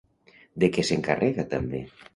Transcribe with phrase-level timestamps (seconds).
[0.63, 1.87] De què s'encarrega també?